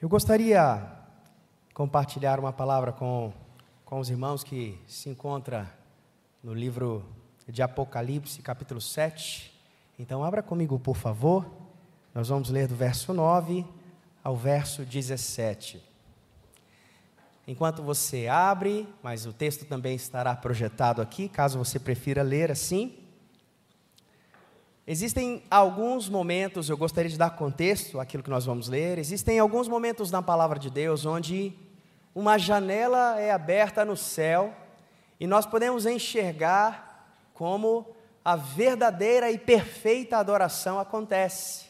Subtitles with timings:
[0.00, 0.76] Eu gostaria
[1.66, 3.32] de compartilhar uma palavra com,
[3.84, 5.68] com os irmãos que se encontra
[6.40, 7.04] no livro
[7.48, 9.52] de Apocalipse, capítulo 7.
[9.98, 11.44] Então, abra comigo, por favor.
[12.14, 13.66] Nós vamos ler do verso 9
[14.22, 15.82] ao verso 17.
[17.44, 22.96] Enquanto você abre, mas o texto também estará projetado aqui, caso você prefira ler assim.
[24.90, 28.96] Existem alguns momentos, eu gostaria de dar contexto àquilo que nós vamos ler.
[28.96, 31.52] Existem alguns momentos na palavra de Deus onde
[32.14, 34.50] uma janela é aberta no céu
[35.20, 37.86] e nós podemos enxergar como
[38.24, 41.66] a verdadeira e perfeita adoração acontece.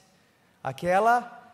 [0.63, 1.53] Aquela,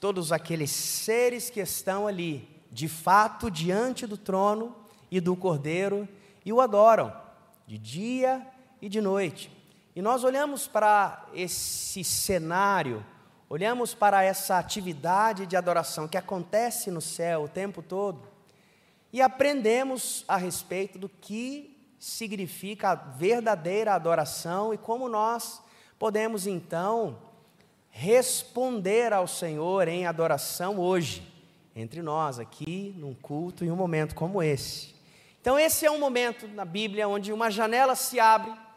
[0.00, 4.76] todos aqueles seres que estão ali, de fato, diante do trono
[5.10, 6.08] e do cordeiro
[6.44, 7.12] e o adoram,
[7.66, 8.46] de dia
[8.80, 9.57] e de noite.
[9.98, 13.04] E nós olhamos para esse cenário,
[13.50, 18.22] olhamos para essa atividade de adoração que acontece no céu o tempo todo
[19.12, 25.60] e aprendemos a respeito do que significa a verdadeira adoração e como nós
[25.98, 27.18] podemos então
[27.90, 31.26] responder ao Senhor em adoração hoje,
[31.74, 34.94] entre nós aqui, num culto e um momento como esse.
[35.40, 38.67] Então, esse é um momento na Bíblia onde uma janela se abre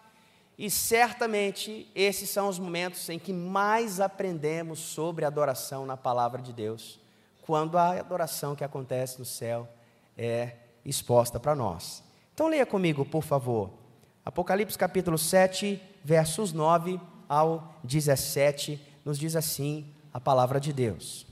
[0.58, 6.54] e certamente esses são os momentos em que mais aprendemos sobre adoração na palavra de
[6.54, 7.00] Deus,
[7.42, 9.68] quando a adoração que acontece no céu
[10.18, 10.54] é
[10.86, 12.04] exposta para nós.
[12.34, 13.72] Então leia comigo, por favor.
[14.24, 21.26] Apocalipse capítulo 7, versos 9 ao 17, nos diz assim a palavra de Deus.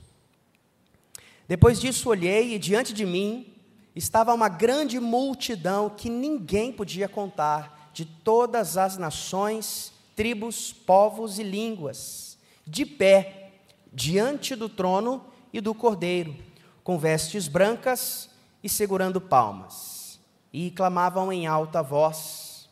[1.46, 3.54] Depois disso olhei e diante de mim
[3.94, 11.42] estava uma grande multidão que ninguém podia contar de todas as nações, tribos, povos e
[11.42, 13.52] línguas, de pé,
[13.92, 16.36] diante do trono e do cordeiro,
[16.84, 18.30] com vestes brancas
[18.62, 20.20] e segurando palmas,
[20.52, 22.68] e clamavam em alta voz: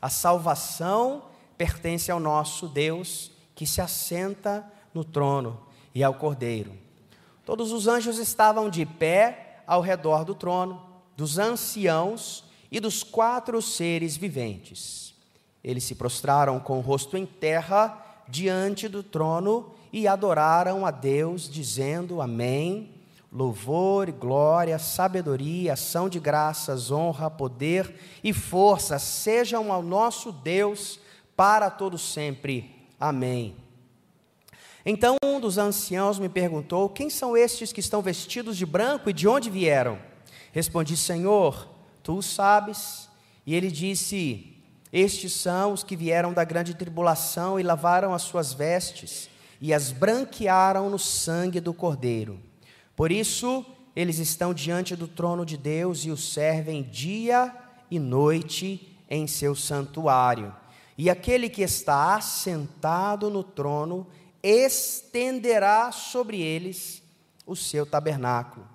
[0.00, 1.24] A salvação
[1.56, 5.60] pertence ao nosso Deus, que se assenta no trono
[5.94, 6.72] e ao cordeiro.
[7.44, 10.84] Todos os anjos estavam de pé ao redor do trono,
[11.16, 15.14] dos anciãos e dos quatro seres viventes.
[15.62, 21.50] Eles se prostraram com o rosto em terra diante do trono e adoraram a Deus,
[21.50, 22.92] dizendo: Amém.
[23.32, 30.98] Louvor, glória, sabedoria, ação de graças, honra, poder e força sejam ao nosso Deus
[31.36, 32.88] para todo sempre.
[32.98, 33.56] Amém.
[34.86, 39.12] Então um dos anciãos me perguntou: Quem são estes que estão vestidos de branco e
[39.12, 39.98] de onde vieram?
[40.52, 41.68] Respondi: Senhor,
[42.06, 43.10] tu sabes.
[43.44, 44.54] E ele disse:
[44.92, 49.28] Estes são os que vieram da grande tribulação e lavaram as suas vestes
[49.60, 52.38] e as branquearam no sangue do Cordeiro.
[52.94, 57.52] Por isso, eles estão diante do trono de Deus e o servem dia
[57.90, 60.54] e noite em seu santuário.
[60.96, 64.06] E aquele que está assentado no trono
[64.42, 67.02] estenderá sobre eles
[67.44, 68.66] o seu tabernáculo.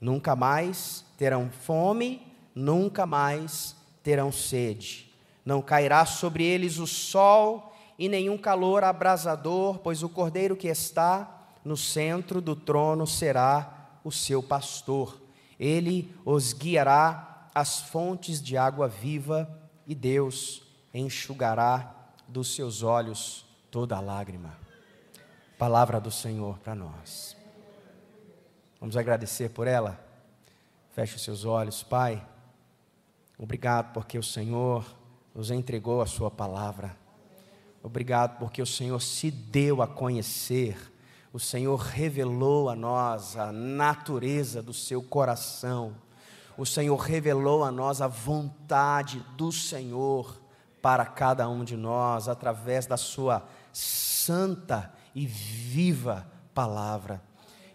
[0.00, 5.12] Nunca mais terão fome nunca mais terão sede.
[5.44, 11.48] Não cairá sobre eles o sol e nenhum calor abrasador, pois o cordeiro que está
[11.64, 15.20] no centro do trono será o seu pastor.
[15.58, 19.48] Ele os guiará às fontes de água viva
[19.86, 21.94] e Deus enxugará
[22.26, 24.56] dos seus olhos toda lágrima.
[25.58, 27.36] Palavra do Senhor para nós.
[28.80, 29.98] Vamos agradecer por ela?
[30.94, 32.24] Feche os seus olhos, Pai.
[33.38, 34.84] Obrigado porque o Senhor
[35.34, 36.96] nos entregou a Sua palavra.
[37.82, 40.76] Obrigado porque o Senhor se deu a conhecer,
[41.32, 45.94] o Senhor revelou a nós a natureza do seu coração,
[46.56, 50.40] o Senhor revelou a nós a vontade do Senhor
[50.80, 57.20] para cada um de nós, através da Sua santa e viva palavra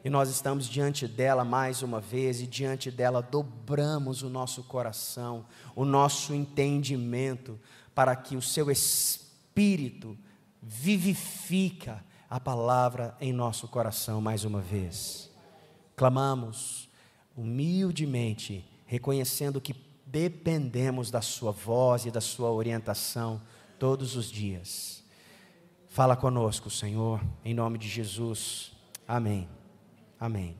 [0.03, 5.45] e nós estamos diante dela mais uma vez, e diante dela dobramos o nosso coração,
[5.75, 7.59] o nosso entendimento,
[7.93, 10.17] para que o seu Espírito
[10.61, 15.29] vivifica a palavra em nosso coração mais uma vez.
[15.95, 16.89] Clamamos
[17.35, 19.75] humildemente, reconhecendo que
[20.05, 23.41] dependemos da Sua voz e da Sua orientação
[23.77, 25.03] todos os dias.
[25.87, 28.71] Fala conosco, Senhor, em nome de Jesus.
[29.07, 29.58] Amém.
[30.19, 30.57] Amém.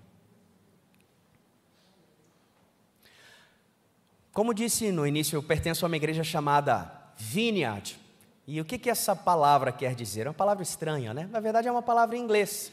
[4.32, 8.00] Como disse no início, eu pertenço a uma igreja chamada Vineyard.
[8.48, 10.26] E o que, que essa palavra quer dizer?
[10.26, 11.28] É uma palavra estranha, né?
[11.30, 12.72] Na verdade, é uma palavra em inglês,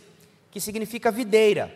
[0.50, 1.74] que significa videira.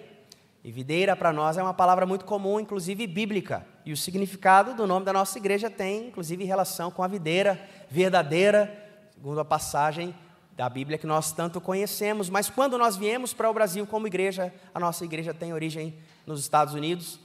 [0.63, 3.67] E videira para nós é uma palavra muito comum, inclusive bíblica.
[3.85, 7.61] E o significado do nome da nossa igreja tem, inclusive, relação com a videira
[7.91, 8.73] verdadeira,
[9.13, 10.15] segundo a passagem
[10.61, 12.29] da Bíblia que nós tanto conhecemos.
[12.29, 15.97] Mas quando nós viemos para o Brasil como igreja, a nossa igreja tem origem
[16.27, 17.19] nos Estados Unidos.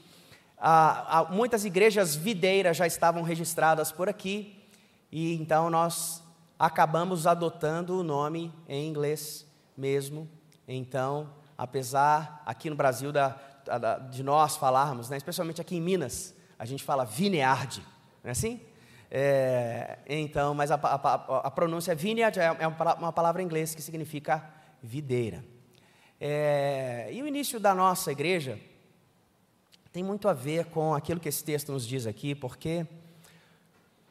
[0.58, 4.66] Ah, muitas igrejas videiras já estavam registradas por aqui,
[5.12, 6.24] e então nós
[6.58, 9.46] acabamos adotando o nome em inglês
[9.76, 10.30] mesmo.
[10.66, 16.34] Então, apesar aqui no Brasil da, da, de nós falarmos, né, especialmente aqui em Minas,
[16.58, 17.82] a gente fala vineyard,
[18.24, 18.62] não é assim?
[19.10, 21.14] É, então, mas a, a,
[21.48, 24.44] a, pronúncia vineyard é, é uma palavra em inglês que significa
[24.82, 25.44] videira.
[26.20, 28.60] É, e o início da nossa igreja
[29.92, 32.86] tem muito a ver com aquilo que esse texto nos diz aqui, porque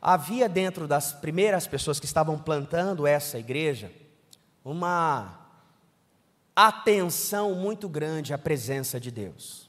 [0.01, 3.91] havia dentro das primeiras pessoas que estavam plantando essa igreja
[4.65, 5.41] uma
[6.57, 9.69] atenção muito grande à presença de Deus.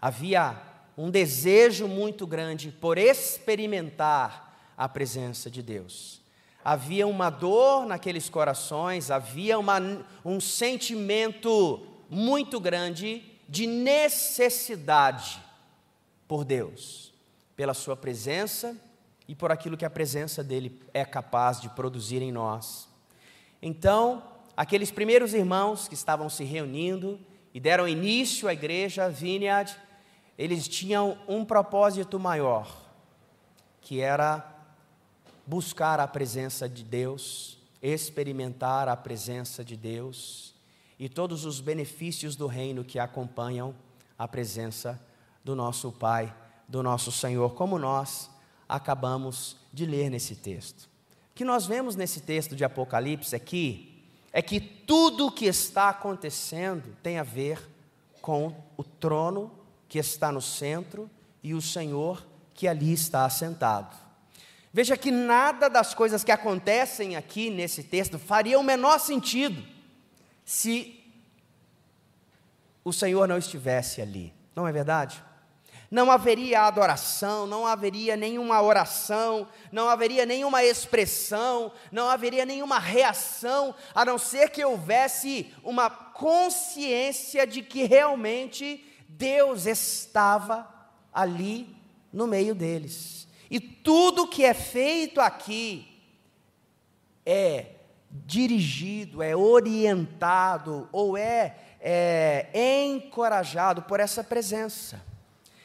[0.00, 0.60] Havia
[0.96, 4.45] um desejo muito grande por experimentar
[4.76, 6.20] a presença de Deus.
[6.64, 9.78] Havia uma dor naqueles corações, havia uma,
[10.24, 15.40] um sentimento muito grande de necessidade
[16.26, 17.14] por Deus,
[17.54, 18.76] pela Sua presença
[19.28, 22.88] e por aquilo que a presença dEle é capaz de produzir em nós.
[23.62, 24.22] Então,
[24.56, 27.18] aqueles primeiros irmãos que estavam se reunindo
[27.54, 29.74] e deram início à igreja Vineyard,
[30.36, 32.76] eles tinham um propósito maior,
[33.80, 34.55] que era
[35.46, 40.54] buscar a presença de Deus, experimentar a presença de Deus
[40.98, 43.74] e todos os benefícios do reino que acompanham
[44.18, 45.00] a presença
[45.44, 46.34] do nosso Pai,
[46.66, 48.30] do nosso Senhor, como nós
[48.68, 50.84] acabamos de ler nesse texto.
[51.30, 55.90] O que nós vemos nesse texto de Apocalipse aqui é que tudo o que está
[55.90, 57.60] acontecendo tem a ver
[58.20, 59.52] com o trono
[59.88, 61.08] que está no centro
[61.42, 64.05] e o Senhor que ali está assentado.
[64.76, 69.64] Veja que nada das coisas que acontecem aqui nesse texto faria o menor sentido
[70.44, 71.02] se
[72.84, 74.34] o Senhor não estivesse ali.
[74.54, 75.24] Não é verdade?
[75.90, 83.74] não haveria adoração, não haveria nenhuma oração, não haveria nenhuma expressão, não haveria nenhuma reação,
[83.94, 90.68] a não ser que houvesse uma consciência de que realmente Deus estava
[91.14, 91.74] ali
[92.12, 93.15] no meio deles.
[93.50, 95.86] E tudo que é feito aqui
[97.24, 97.66] é
[98.10, 105.04] dirigido, é orientado ou é, é encorajado por essa presença.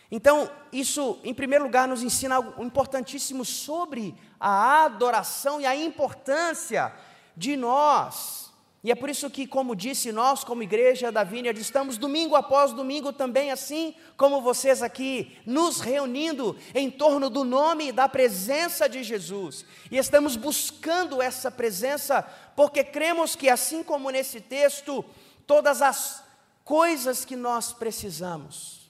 [0.10, 6.94] Então, isso, em primeiro lugar, nos ensina algo importantíssimo sobre a adoração e a importância
[7.36, 8.41] de nós.
[8.84, 12.74] E é por isso que, como disse, nós, como igreja da Vineyard, estamos domingo após
[12.74, 18.90] domingo também, assim como vocês aqui, nos reunindo em torno do nome e da presença
[18.90, 19.64] de Jesus.
[19.92, 22.24] E estamos buscando essa presença,
[22.56, 25.06] porque cremos que, assim como nesse texto,
[25.46, 26.24] todas as
[26.64, 28.90] coisas que nós precisamos,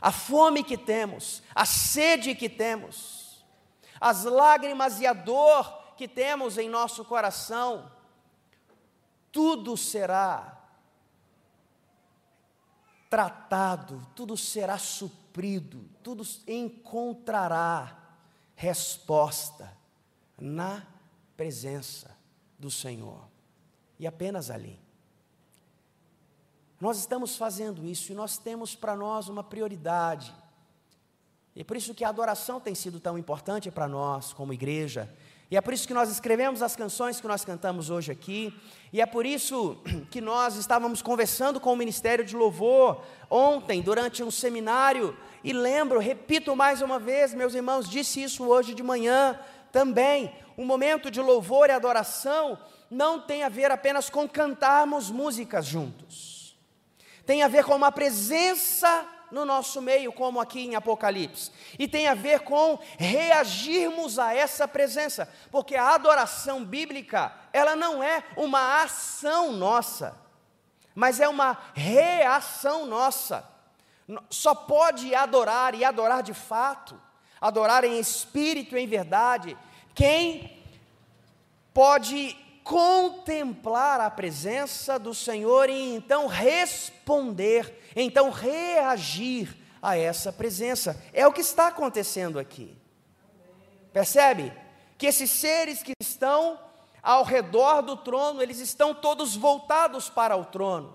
[0.00, 3.44] a fome que temos, a sede que temos,
[4.00, 7.97] as lágrimas e a dor que temos em nosso coração,
[9.38, 10.68] tudo será
[13.08, 18.16] tratado, tudo será suprido, tudo encontrará
[18.56, 19.72] resposta
[20.36, 20.84] na
[21.36, 22.10] presença
[22.58, 23.28] do Senhor
[23.96, 24.76] e apenas ali.
[26.80, 30.34] Nós estamos fazendo isso e nós temos para nós uma prioridade.
[31.54, 35.14] E é por isso que a adoração tem sido tão importante para nós como igreja.
[35.50, 38.54] E é por isso que nós escrevemos as canções que nós cantamos hoje aqui.
[38.92, 39.78] E é por isso
[40.10, 45.16] que nós estávamos conversando com o Ministério de Louvor ontem, durante um seminário.
[45.42, 49.38] E lembro, repito mais uma vez, meus irmãos, disse isso hoje de manhã
[49.72, 50.32] também.
[50.56, 52.58] O momento de louvor e adoração
[52.90, 56.38] não tem a ver apenas com cantarmos músicas juntos
[57.28, 62.08] tem a ver com uma presença no nosso meio, como aqui em Apocalipse, e tem
[62.08, 68.82] a ver com reagirmos a essa presença, porque a adoração bíblica, ela não é uma
[68.82, 70.16] ação nossa,
[70.94, 73.48] mas é uma reação nossa.
[74.30, 77.00] Só pode adorar e adorar de fato,
[77.40, 79.56] adorar em espírito e em verdade,
[79.94, 80.62] quem
[81.74, 82.36] pode
[82.68, 91.02] contemplar a presença do Senhor e então responder, então reagir a essa presença.
[91.14, 92.76] É o que está acontecendo aqui.
[93.90, 94.52] Percebe?
[94.98, 96.60] Que esses seres que estão
[97.02, 100.92] ao redor do trono, eles estão todos voltados para o trono.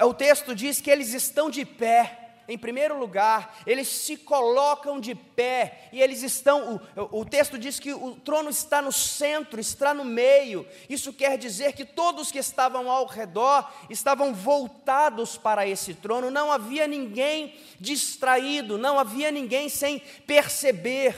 [0.00, 5.14] o texto diz que eles estão de pé em primeiro lugar, eles se colocam de
[5.14, 6.80] pé e eles estão.
[6.96, 10.66] O, o, texto diz que o trono está no centro, está no meio.
[10.88, 16.52] Isso quer dizer que todos que estavam ao redor estavam voltados para esse trono, não
[16.52, 21.14] havia ninguém distraído, não havia ninguém sem perceber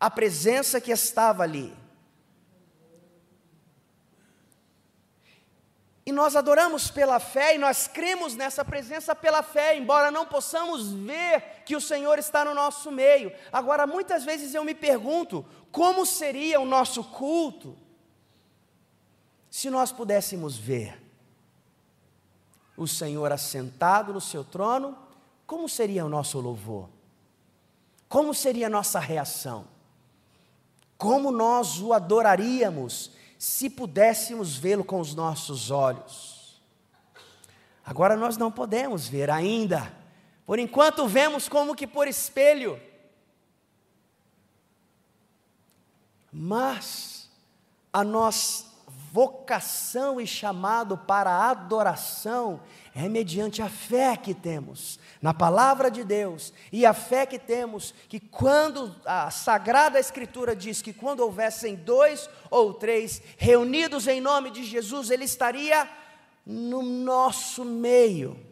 [0.00, 1.81] a presença que estava ali.
[6.04, 10.92] E nós adoramos pela fé e nós cremos nessa presença pela fé, embora não possamos
[10.92, 13.32] ver que o Senhor está no nosso meio.
[13.52, 17.78] Agora, muitas vezes eu me pergunto: como seria o nosso culto
[19.48, 21.00] se nós pudéssemos ver
[22.76, 24.98] o Senhor assentado no seu trono?
[25.46, 26.88] Como seria o nosso louvor?
[28.08, 29.68] Como seria a nossa reação?
[30.98, 33.12] Como nós o adoraríamos?
[33.42, 36.62] Se pudéssemos vê-lo com os nossos olhos.
[37.84, 39.92] Agora nós não podemos ver ainda.
[40.46, 42.80] Por enquanto vemos como que por espelho.
[46.32, 47.28] Mas
[47.92, 48.66] a nossa
[49.12, 52.62] vocação e chamado para adoração
[52.94, 57.94] é mediante a fé que temos na palavra de Deus e a fé que temos
[58.08, 64.50] que quando a sagrada escritura diz que quando houvessem dois ou três reunidos em nome
[64.50, 65.86] de Jesus, ele estaria
[66.46, 68.51] no nosso meio.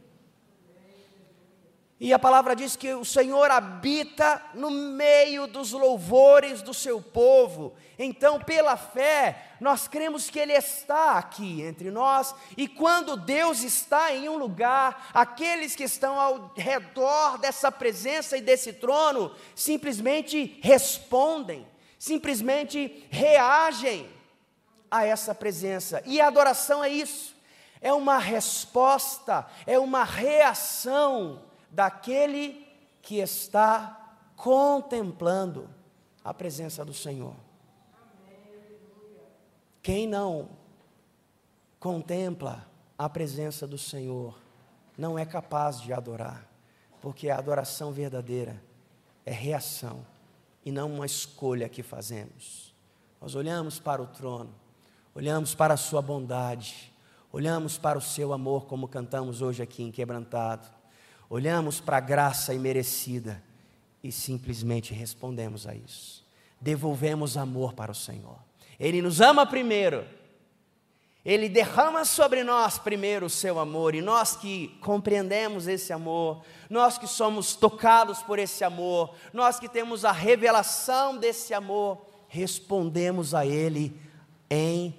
[2.03, 7.75] E a palavra diz que o Senhor habita no meio dos louvores do seu povo.
[7.99, 14.15] Então, pela fé, nós cremos que Ele está aqui entre nós, e quando Deus está
[14.15, 21.69] em um lugar, aqueles que estão ao redor dessa presença e desse trono simplesmente respondem,
[21.99, 24.09] simplesmente reagem
[24.91, 26.03] a essa presença.
[26.07, 27.37] E a adoração é isso,
[27.79, 32.67] é uma resposta, é uma reação daquele
[33.03, 35.69] que está contemplando
[36.25, 37.35] a presença do Senhor.
[39.83, 40.51] Quem não
[41.79, 42.67] contempla
[42.99, 44.39] a presença do Senhor
[44.97, 46.47] não é capaz de adorar,
[47.01, 48.63] porque a adoração verdadeira
[49.25, 50.05] é reação
[50.65, 52.75] e não uma escolha que fazemos.
[53.21, 54.55] Nós olhamos para o trono,
[55.15, 56.93] olhamos para a Sua bondade,
[57.33, 60.69] olhamos para o Seu amor, como cantamos hoje aqui em Quebrantado,
[61.31, 63.41] olhamos para a graça imerecida
[64.03, 66.27] e simplesmente respondemos a isso.
[66.61, 68.39] Devolvemos amor para o Senhor.
[68.79, 70.05] Ele nos ama primeiro.
[71.25, 76.97] Ele derrama sobre nós primeiro o seu amor, e nós que compreendemos esse amor, nós
[76.97, 83.45] que somos tocados por esse amor, nós que temos a revelação desse amor, respondemos a
[83.45, 83.95] Ele
[84.49, 84.99] em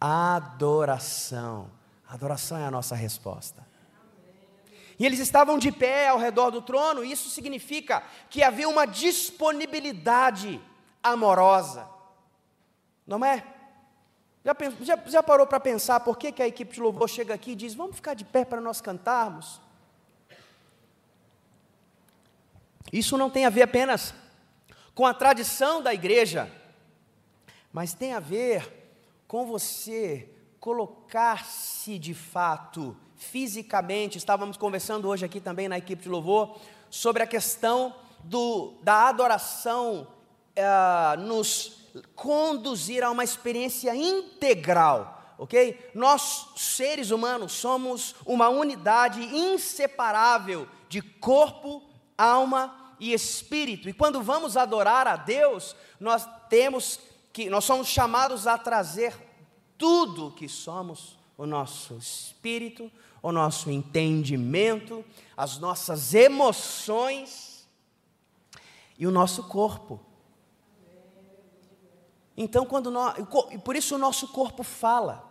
[0.00, 1.72] adoração.
[2.08, 3.67] adoração é a nossa resposta.
[4.98, 8.84] E eles estavam de pé ao redor do trono, e isso significa que havia uma
[8.84, 10.60] disponibilidade
[11.02, 11.88] amorosa.
[13.06, 13.44] Não é?
[14.44, 17.52] Já, já, já parou para pensar por que, que a equipe de louvor chega aqui
[17.52, 19.60] e diz: vamos ficar de pé para nós cantarmos?
[22.92, 24.14] Isso não tem a ver apenas
[24.94, 26.50] com a tradição da igreja,
[27.72, 28.74] mas tem a ver
[29.28, 30.28] com você
[30.58, 34.16] colocar-se de fato, fisicamente.
[34.16, 36.56] Estávamos conversando hoje aqui também na equipe de louvor
[36.88, 37.94] sobre a questão
[38.24, 40.06] do, da adoração
[40.56, 41.78] uh, nos
[42.14, 45.90] conduzir a uma experiência integral, ok?
[45.94, 51.82] Nós, seres humanos, somos uma unidade inseparável de corpo,
[52.16, 53.88] alma e espírito.
[53.88, 57.00] E quando vamos adorar a Deus, nós temos
[57.32, 59.14] que nós somos chamados a trazer
[59.76, 62.90] tudo que somos, o nosso espírito,
[63.22, 65.04] o nosso entendimento,
[65.36, 67.68] as nossas emoções
[68.98, 70.00] e o nosso corpo.
[72.36, 73.16] Então, quando nós,
[73.64, 75.28] por isso o nosso corpo fala,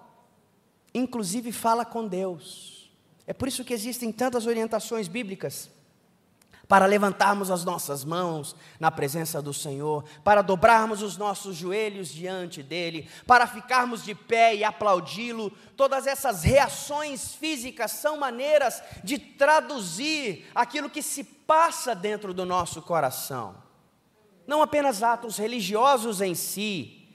[0.93, 2.91] inclusive fala com Deus.
[3.25, 5.69] É por isso que existem tantas orientações bíblicas
[6.67, 12.61] para levantarmos as nossas mãos na presença do Senhor, para dobrarmos os nossos joelhos diante
[12.61, 15.51] dele, para ficarmos de pé e aplaudi-lo.
[15.77, 22.81] Todas essas reações físicas são maneiras de traduzir aquilo que se passa dentro do nosso
[22.81, 23.55] coração.
[24.45, 27.09] Não apenas atos religiosos em si,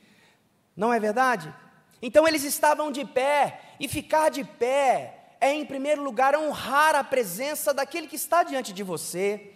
[0.76, 1.54] não é verdade?
[2.00, 7.02] Então eles estavam de pé, e ficar de pé é, em primeiro lugar, honrar a
[7.02, 9.52] presença daquele que está diante de você,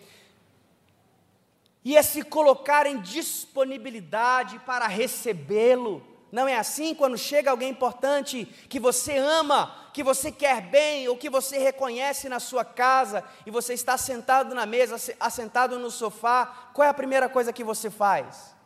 [1.84, 6.04] e é se colocar em disponibilidade para recebê-lo.
[6.32, 11.16] Não é assim quando chega alguém importante que você ama, que você quer bem ou
[11.16, 16.70] que você reconhece na sua casa e você está sentado na mesa, assentado no sofá,
[16.74, 18.56] qual é a primeira coisa que você faz?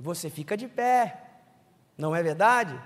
[0.00, 1.16] Você fica de pé,
[1.96, 2.76] não é verdade?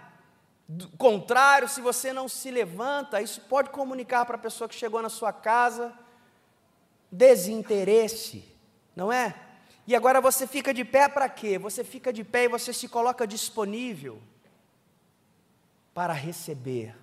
[0.66, 5.02] Do contrário, se você não se levanta, isso pode comunicar para a pessoa que chegou
[5.02, 5.92] na sua casa
[7.10, 8.44] desinteresse,
[8.96, 9.34] não é?
[9.86, 11.58] E agora você fica de pé para quê?
[11.58, 14.20] Você fica de pé e você se coloca disponível
[15.92, 16.96] para receber,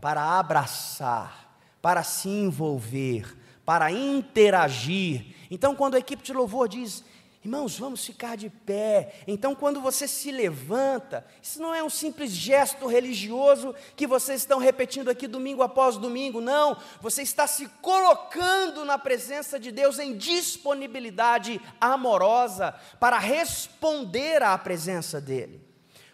[0.00, 5.34] para abraçar, para se envolver, para interagir.
[5.50, 7.02] Então, quando a equipe de louvor diz,
[7.46, 9.22] Irmãos, vamos ficar de pé.
[9.24, 14.58] Então, quando você se levanta, isso não é um simples gesto religioso que vocês estão
[14.58, 16.76] repetindo aqui domingo após domingo, não.
[17.00, 25.20] Você está se colocando na presença de Deus em disponibilidade amorosa para responder à presença
[25.20, 25.64] dEle.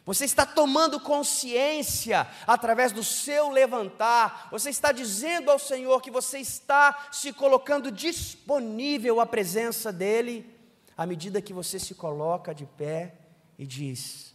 [0.04, 6.40] Você está tomando consciência através do seu levantar, você está dizendo ao Senhor que você
[6.40, 10.51] está se colocando disponível à presença dEle
[10.96, 13.14] à medida que você se coloca de pé
[13.58, 14.34] e diz: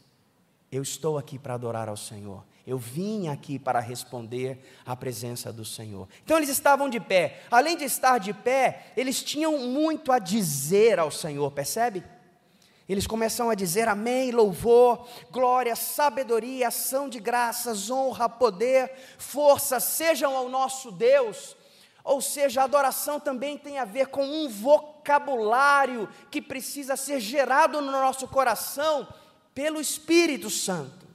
[0.71, 2.43] Eu estou aqui para adorar ao Senhor.
[2.65, 6.07] Eu vim aqui para responder à presença do Senhor.
[6.23, 7.43] Então eles estavam de pé.
[7.49, 12.03] Além de estar de pé, eles tinham muito a dizer ao Senhor, percebe?
[12.87, 20.35] Eles começam a dizer amém, louvor, glória, sabedoria, ação de graças, honra, poder, força, sejam
[20.35, 21.55] ao nosso Deus.
[22.01, 24.47] Ou seja, a adoração também tem a ver com um
[25.07, 29.07] vocabulário que precisa ser gerado no nosso coração
[29.55, 31.07] pelo Espírito Santo.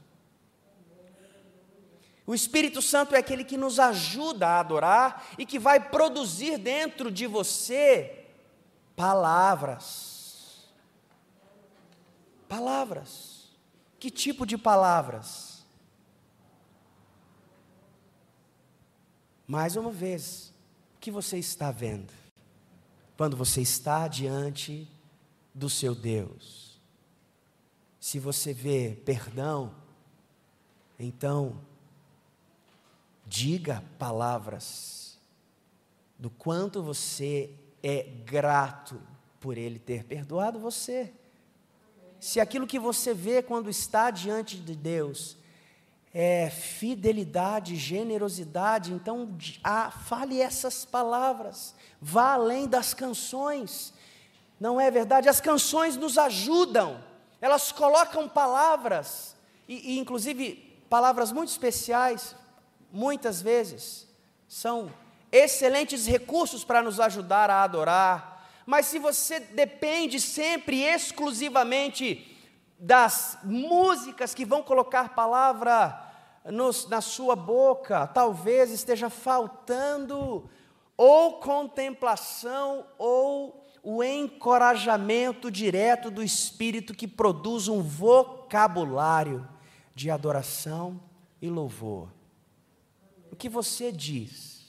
[2.27, 7.11] O Espírito Santo é aquele que nos ajuda a adorar e que vai produzir dentro
[7.11, 8.27] de você
[8.97, 10.73] palavras.
[12.49, 13.51] Palavras.
[13.99, 15.67] Que tipo de palavras?
[19.47, 20.53] Mais uma vez,
[20.99, 22.22] que você está vendo
[23.23, 24.91] quando você está diante
[25.55, 26.77] do seu Deus?
[28.01, 29.73] Se você vê perdão,
[30.99, 31.61] então
[33.25, 35.21] diga palavras
[36.19, 39.01] do quanto você é grato
[39.39, 41.15] por Ele ter perdoado você.
[42.19, 45.37] Se aquilo que você vê quando está diante de Deus
[46.15, 48.93] é, fidelidade, generosidade.
[48.93, 53.95] Então, ah, fale essas palavras, vá além das canções.
[54.61, 55.29] Não é verdade?
[55.29, 57.03] As canções nos ajudam,
[57.41, 59.35] elas colocam palavras,
[59.69, 60.55] e, e inclusive
[60.89, 62.37] palavras muito especiais,
[62.93, 64.07] muitas vezes,
[64.47, 64.93] são
[65.33, 68.47] excelentes recursos para nos ajudar a adorar.
[68.67, 72.32] Mas se você depende sempre exclusivamente
[72.83, 75.97] das músicas que vão colocar palavra
[76.47, 80.51] nos, na sua boca, talvez esteja faltando
[80.97, 89.49] ou contemplação ou o encorajamento direto do Espírito que produz um vocabulário
[89.95, 91.01] de adoração
[91.41, 92.13] e louvor.
[93.31, 94.61] O que você diz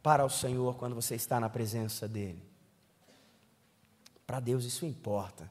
[0.00, 2.48] para o Senhor quando você está na presença dEle?
[4.24, 5.50] Para Deus isso importa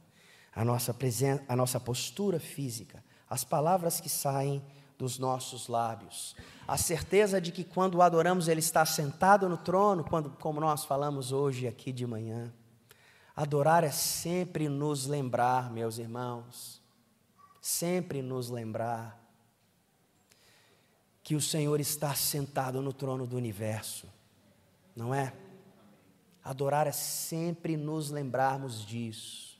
[0.54, 4.62] a nossa, presença, a nossa postura física, as palavras que saem
[4.98, 6.36] dos nossos lábios,
[6.68, 10.86] a certeza de que quando o adoramos Ele está sentado no trono, quando, como nós
[10.86, 12.54] falamos hoje aqui de manhã.
[13.36, 16.82] Adorar é sempre nos lembrar, meus irmãos,
[17.62, 19.20] sempre nos lembrar
[21.24, 24.08] que o Senhor está sentado no trono do universo,
[24.96, 25.34] não é?
[26.44, 29.51] Adorar é sempre nos lembrarmos disso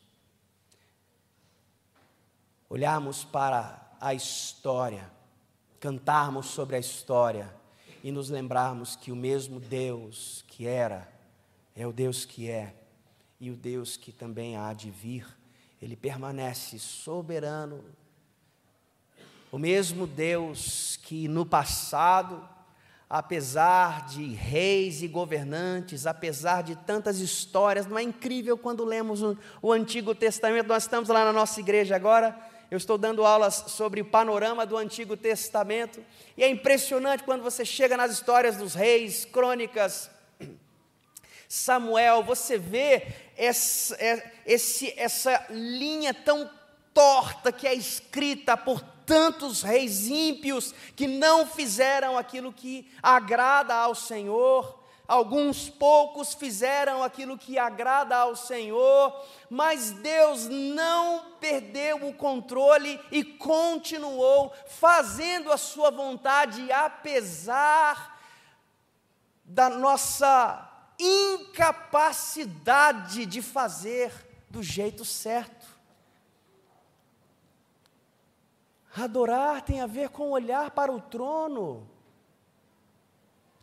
[2.72, 5.12] olharmos para a história,
[5.78, 7.54] cantarmos sobre a história
[8.02, 11.06] e nos lembrarmos que o mesmo Deus que era,
[11.76, 12.74] é o Deus que é,
[13.42, 15.28] e o Deus que também há de vir,
[15.82, 17.84] ele permanece soberano.
[19.52, 22.42] O mesmo Deus que no passado,
[23.10, 29.22] apesar de reis e governantes, apesar de tantas histórias, não é incrível quando lemos
[29.62, 34.00] o, Antigo Testamento, nós estamos lá na nossa igreja agora, eu estou dando aulas sobre
[34.00, 36.04] o panorama do Antigo Testamento,
[36.38, 40.10] e é impressionante quando você chega nas histórias dos reis, crônicas,
[41.50, 46.50] Samuel, você vê essa, é, esse, essa linha tão
[46.94, 53.94] torta que é escrita por tantos reis ímpios que não fizeram aquilo que agrada ao
[53.94, 54.81] Senhor.
[55.12, 59.14] Alguns poucos fizeram aquilo que agrada ao Senhor,
[59.50, 68.22] mas Deus não perdeu o controle e continuou fazendo a sua vontade, apesar
[69.44, 70.66] da nossa
[70.98, 74.14] incapacidade de fazer
[74.50, 75.68] do jeito certo.
[78.96, 81.91] Adorar tem a ver com olhar para o trono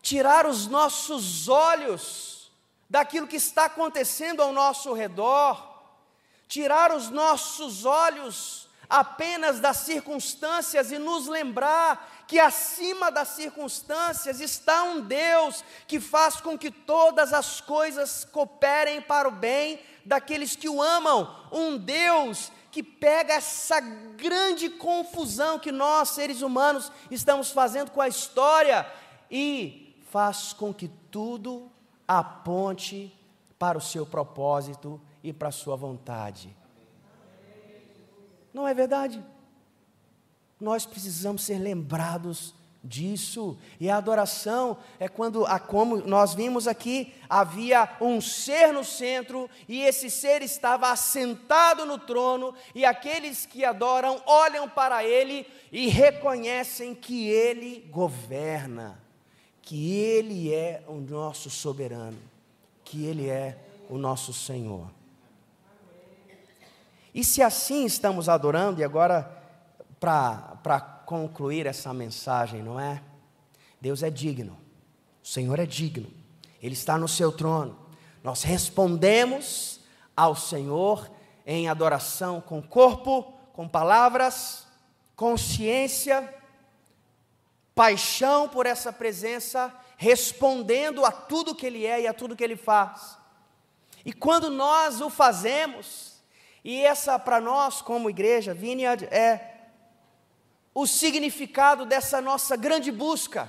[0.08, 2.50] tirar os nossos olhos
[2.88, 5.62] daquilo que está acontecendo ao nosso redor,
[6.48, 14.82] tirar os nossos olhos apenas das circunstâncias e nos lembrar que acima das circunstâncias está
[14.82, 20.70] um Deus que faz com que todas as coisas cooperem para o bem daqueles que
[20.70, 27.90] o amam, um Deus que pega essa grande confusão que nós, seres humanos, estamos fazendo
[27.90, 28.90] com a história
[29.30, 31.70] e faz com que tudo
[32.06, 33.14] aponte
[33.58, 36.56] para o seu propósito e para a sua vontade.
[38.52, 39.22] Não é verdade?
[40.60, 43.58] Nós precisamos ser lembrados disso.
[43.78, 49.82] E a adoração é quando, como nós vimos aqui, havia um ser no centro e
[49.82, 56.94] esse ser estava assentado no trono e aqueles que adoram olham para ele e reconhecem
[56.94, 59.07] que ele governa
[59.68, 62.16] que Ele é o nosso soberano,
[62.82, 63.54] que Ele é
[63.90, 64.90] o nosso Senhor.
[67.14, 69.30] E se assim estamos adorando, e agora
[70.00, 73.02] para concluir essa mensagem, não é?
[73.78, 74.56] Deus é digno,
[75.22, 76.08] o Senhor é digno,
[76.62, 77.76] Ele está no seu trono.
[78.24, 79.80] Nós respondemos
[80.16, 81.10] ao Senhor
[81.44, 84.66] em adoração com corpo, com palavras,
[85.14, 86.37] consciência
[87.78, 92.56] paixão por essa presença, respondendo a tudo que Ele é e a tudo que Ele
[92.56, 93.16] faz.
[94.04, 96.20] E quando nós o fazemos,
[96.64, 99.58] e essa para nós como igreja, Vineyard, é
[100.74, 103.48] o significado dessa nossa grande busca,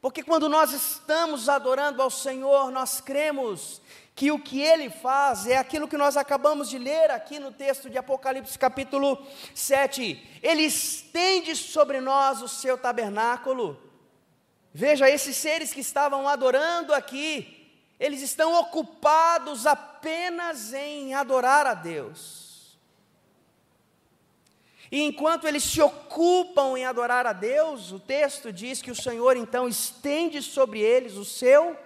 [0.00, 3.82] porque quando nós estamos adorando ao Senhor, nós cremos
[4.16, 7.90] que o que ele faz é aquilo que nós acabamos de ler aqui no texto
[7.90, 9.22] de Apocalipse, capítulo
[9.54, 10.38] 7.
[10.42, 13.78] Ele estende sobre nós o seu tabernáculo.
[14.72, 22.78] Veja, esses seres que estavam adorando aqui, eles estão ocupados apenas em adorar a Deus.
[24.90, 29.36] E enquanto eles se ocupam em adorar a Deus, o texto diz que o Senhor
[29.36, 31.85] então estende sobre eles o seu tabernáculo.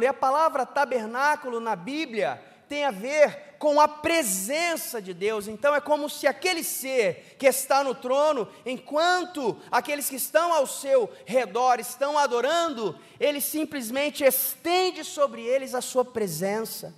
[0.00, 5.48] E a palavra tabernáculo na Bíblia tem a ver com a presença de Deus.
[5.48, 10.66] Então é como se aquele ser que está no trono, enquanto aqueles que estão ao
[10.68, 16.94] seu redor estão adorando, ele simplesmente estende sobre eles a sua presença.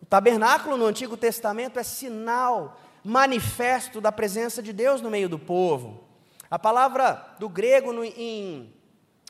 [0.00, 5.38] O tabernáculo no Antigo Testamento é sinal manifesto da presença de Deus no meio do
[5.38, 6.04] povo.
[6.48, 8.72] A palavra do grego no, em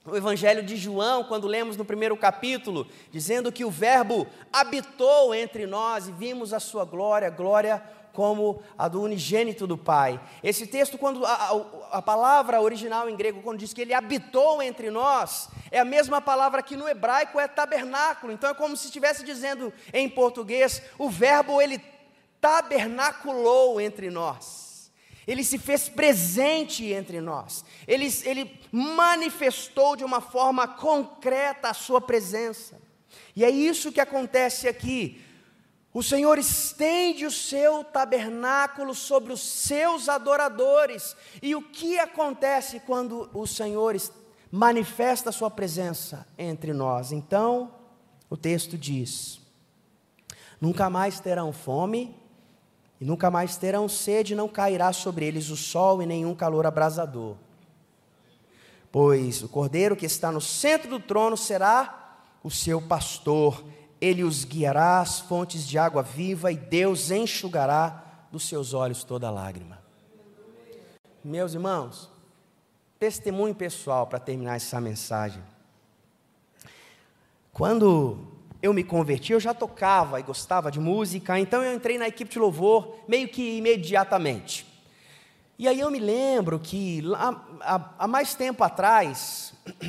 [0.06, 5.66] o Evangelho de João, quando lemos no primeiro capítulo, dizendo que o Verbo habitou entre
[5.66, 10.20] nós e vimos a sua glória, glória como a do unigênito do Pai.
[10.42, 14.62] Esse texto, quando a, a, a, palavra original em grego, quando diz que ele habitou
[14.62, 18.32] entre nós, é a mesma palavra que no hebraico é tabernáculo.
[18.32, 21.82] Então é como se estivesse dizendo em português, o verbo ele
[22.40, 24.63] tabernaculou entre nós.
[25.26, 32.00] Ele se fez presente entre nós, ele, ele manifestou de uma forma concreta a sua
[32.00, 32.80] presença,
[33.34, 35.20] e é isso que acontece aqui.
[35.92, 43.30] O Senhor estende o seu tabernáculo sobre os seus adoradores, e o que acontece quando
[43.32, 43.96] o Senhor
[44.50, 47.12] manifesta a sua presença entre nós?
[47.12, 47.72] Então,
[48.28, 49.40] o texto diz:
[50.60, 52.14] nunca mais terão fome,
[53.00, 57.36] e nunca mais terão sede, não cairá sobre eles o sol e nenhum calor abrasador.
[58.92, 63.64] Pois o cordeiro que está no centro do trono será o seu pastor,
[64.00, 69.30] ele os guiará às fontes de água viva e Deus enxugará dos seus olhos toda
[69.30, 69.82] lágrima.
[71.24, 72.10] Meus irmãos,
[72.98, 75.42] testemunho pessoal para terminar essa mensagem.
[77.50, 78.33] Quando
[78.64, 82.30] eu me converti, eu já tocava e gostava de música, então eu entrei na equipe
[82.30, 84.66] de louvor meio que imediatamente.
[85.58, 89.52] E aí eu me lembro que há, há mais tempo atrás,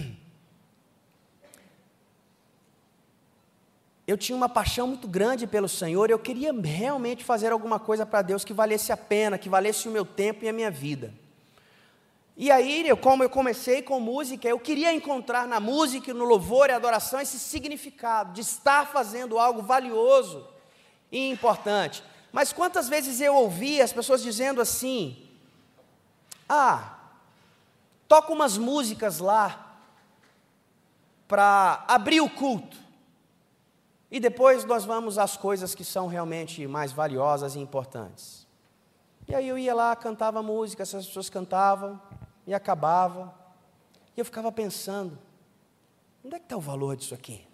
[4.06, 8.22] eu tinha uma paixão muito grande pelo Senhor, eu queria realmente fazer alguma coisa para
[8.24, 11.14] Deus que valesse a pena, que valesse o meu tempo e a minha vida.
[12.38, 16.74] E aí, como eu comecei com música, eu queria encontrar na música, no louvor e
[16.74, 20.46] adoração esse significado de estar fazendo algo valioso
[21.10, 22.04] e importante.
[22.34, 25.30] Mas quantas vezes eu ouvi as pessoas dizendo assim:
[26.50, 26.98] Ah,
[28.06, 29.78] toca umas músicas lá
[31.28, 32.78] para abrir o culto.
[34.12, 38.46] E depois nós vamos às coisas que são realmente mais valiosas e importantes.
[39.28, 42.00] E aí eu ia lá, cantava música, essas pessoas cantavam,
[42.46, 43.34] e acabava.
[44.16, 45.18] E eu ficava pensando:
[46.24, 47.46] onde é que está o valor disso aqui?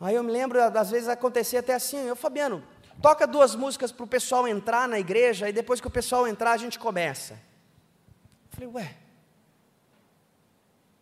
[0.00, 2.62] Aí eu me lembro, às vezes acontecia até assim, eu, Fabiano,
[3.00, 6.52] toca duas músicas para o pessoal entrar na igreja, e depois que o pessoal entrar,
[6.52, 7.32] a gente começa.
[7.32, 8.96] Eu falei, ué,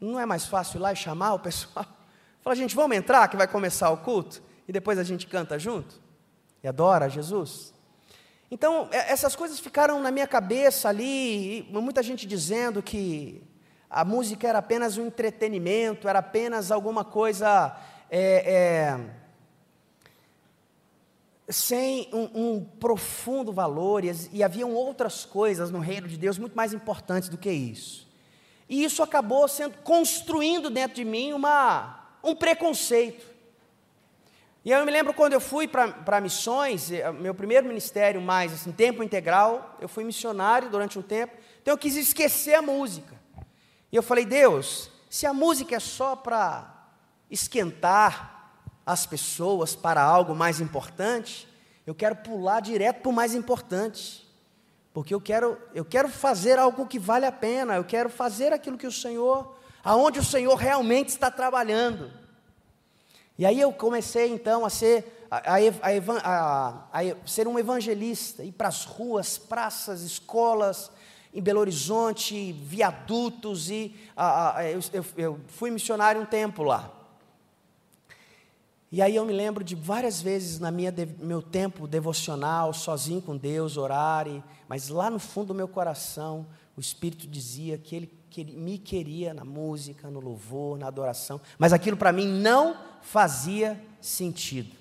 [0.01, 1.85] não é mais fácil ir lá e chamar o pessoal?
[2.41, 6.01] Fala, gente, vamos entrar que vai começar o culto, e depois a gente canta junto?
[6.63, 7.75] E adora Jesus?
[8.55, 13.43] Então, é, essas coisas ficaram na minha cabeça ali, muita gente dizendo que
[13.91, 17.77] a música era apenas um entretenimento, era apenas alguma coisa
[18.09, 19.01] é, é,
[21.49, 26.55] sem um, um, profundo valor, e, e haviam outras coisas no reino de Deus muito
[26.55, 28.09] mais importantes do que isso.
[28.69, 33.34] E isso acabou sendo construindo dentro de mim uma, um preconceito.
[34.65, 38.73] E eu me lembro quando eu fui para missões, eh, meu primeiro ministério mais, assim,
[38.73, 43.15] tempo integral, eu fui missionário durante um tempo, então eu quis esquecer a música.
[43.93, 46.89] E eu falei, Deus, se a música é só para
[47.31, 48.53] esquentar
[48.87, 51.47] as pessoas para algo mais importante,
[51.87, 54.27] eu quero pular direto para o mais importante.
[54.95, 58.79] Porque eu quero, eu quero fazer algo que vale a pena, eu quero fazer aquilo
[58.79, 62.24] que o Senhor, aonde o Senhor realmente está trabalhando.
[63.37, 68.69] E aí eu comecei então a ser, a, a, a, ser um evangelista, ir para
[68.69, 70.91] as ruas, praças, escolas,
[71.33, 73.97] em Belo Horizonte, viadutos, e
[74.73, 76.93] eu, eu, eu fui missionário um tempo lá.
[78.93, 83.37] E aí eu me lembro de várias vezes na minha meu tempo devocional, sozinho com
[83.37, 88.07] Deus, orar, e, mas lá no fundo do meu coração, o Espírito dizia que Ele
[88.43, 94.75] me queria na música, no louvor, na adoração, mas aquilo para mim não fazia sentido.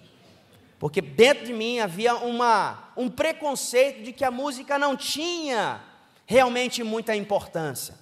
[0.80, 5.82] Porque dentro de mim havia uma, um preconceito de que a música não tinha
[6.26, 7.96] realmente muita importância.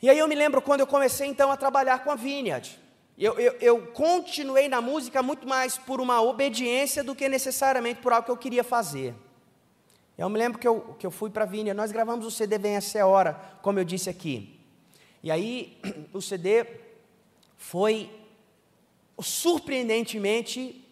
[0.00, 2.78] E aí eu me lembro quando eu comecei então a trabalhar com a Vineyard.
[3.18, 8.12] Eu, eu, eu, continuei na música muito mais por uma obediência do que necessariamente por
[8.12, 9.12] algo que eu queria fazer.
[10.18, 12.58] Eu me lembro que eu, que eu fui para a Vinha, nós gravamos o CD
[12.58, 14.58] Vem Essa Hora, como eu disse aqui.
[15.22, 15.78] E aí,
[16.12, 16.66] o CD
[17.56, 18.10] foi
[19.20, 20.84] surpreendentemente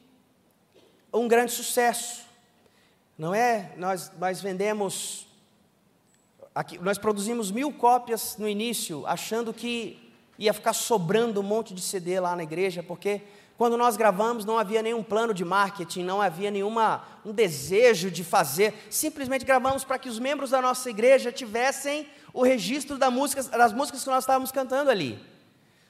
[1.13, 2.25] um grande sucesso.
[3.19, 3.73] Não é?
[3.77, 5.27] Nós, nós vendemos,
[6.55, 10.09] aqui, nós produzimos mil cópias no início, achando que
[10.39, 13.23] ia ficar sobrando um monte de CD lá na igreja, porque
[13.57, 18.23] quando nós gravamos, não havia nenhum plano de marketing, não havia nenhuma um desejo de
[18.23, 18.75] fazer.
[18.91, 23.73] Simplesmente gravamos para que os membros da nossa igreja tivessem o registro das músicas, das
[23.73, 25.19] músicas que nós estávamos cantando ali.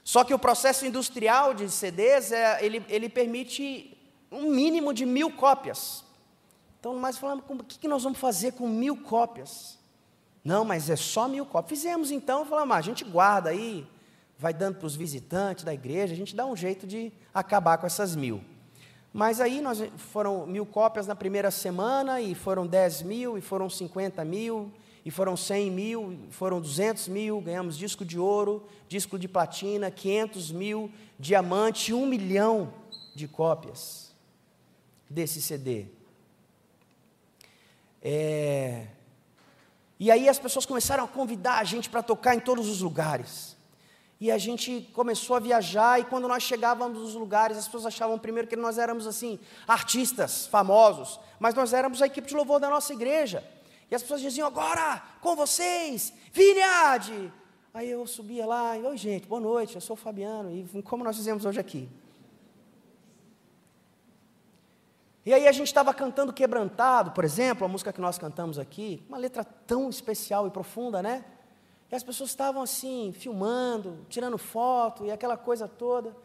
[0.05, 3.99] Só que o processo industrial de CDs, é, ele, ele permite
[4.31, 6.05] um mínimo de mil cópias.
[6.79, 9.77] Então, nós falamos, o que, que nós vamos fazer com mil cópias?
[10.45, 11.81] Não, mas é só mil cópias.
[11.81, 13.85] Fizemos então, falamos, ah, a gente guarda aí,
[14.39, 17.87] vai dando para os visitantes da igreja, a gente dá um jeito de acabar com
[17.87, 18.43] essas mil.
[19.13, 23.71] Mas aí nós foram mil cópias na primeira semana, e foram 10 mil, e foram
[23.71, 24.71] 50 mil,
[25.07, 30.53] e foram 100 mil, foram 200 mil, ganhamos disco de ouro, disco de platina, 500
[30.53, 32.75] mil, diamante, um milhão
[33.15, 34.13] de cópias
[35.09, 35.87] desse CD.
[38.03, 38.89] É...
[39.99, 43.56] E aí as pessoas começaram a convidar a gente para tocar em todos os lugares.
[44.19, 48.19] E a gente começou a viajar, e quando nós chegávamos nos lugares, as pessoas achavam
[48.19, 52.71] primeiro que nós éramos assim, artistas famosos, mas nós éramos a equipe de louvor da
[52.71, 53.45] nossa igreja.
[53.91, 57.33] E as pessoas diziam, agora, com vocês, Vineyard!
[57.75, 61.05] Aí eu subia lá, e, oi gente, boa noite, eu sou o Fabiano, e como
[61.05, 61.87] nós fizemos hoje aqui?
[65.27, 69.05] E aí a gente estava cantando Quebrantado, por exemplo, a música que nós cantamos aqui,
[69.09, 71.23] uma letra tão especial e profunda, né?
[71.91, 76.17] E as pessoas estavam assim, filmando, tirando foto e aquela coisa toda.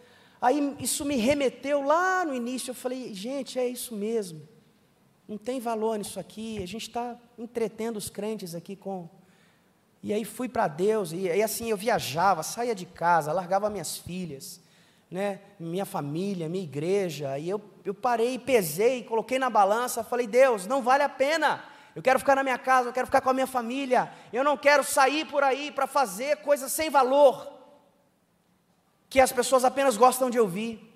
[0.41, 2.71] Aí isso me remeteu lá no início.
[2.71, 4.47] Eu falei, gente, é isso mesmo.
[5.28, 6.62] Não tem valor nisso aqui.
[6.63, 9.08] A gente está entretendo os crentes aqui com.
[10.02, 11.12] E aí fui para Deus.
[11.13, 14.60] E assim eu viajava, saía de casa, largava minhas filhas,
[15.12, 17.38] né, minha família, minha igreja.
[17.38, 20.04] E eu, eu parei, pesei, coloquei na balança.
[20.04, 21.63] Falei, Deus, não vale a pena
[21.95, 24.12] Eu quero ficar na minha casa, eu quero ficar com a minha família.
[24.32, 27.51] Eu não quero sair por aí para fazer coisas sem valor,
[29.10, 30.88] que as pessoas apenas gostam de ouvir.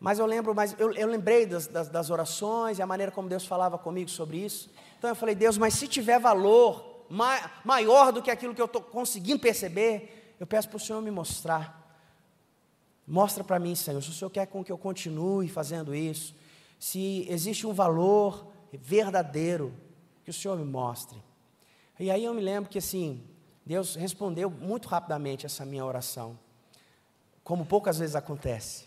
[0.00, 3.28] Mas eu lembro, mas eu, eu lembrei das, das, das, orações e a maneira como
[3.28, 4.70] Deus falava comigo sobre isso.
[4.98, 8.66] Então eu falei, Deus, mas se tiver valor ma, maior do que aquilo que eu
[8.66, 11.82] estou conseguindo perceber, eu peço para o Senhor me mostrar.
[13.06, 16.34] Mostra para mim, Senhor, se o Senhor quer com que eu continue fazendo isso,
[16.78, 19.74] se existe um valor verdadeiro,
[20.24, 21.22] que o Senhor me mostre.
[21.98, 23.22] E aí eu me lembro que assim,
[23.64, 26.38] Deus respondeu muito rapidamente essa minha oração,
[27.42, 28.86] como poucas vezes acontece.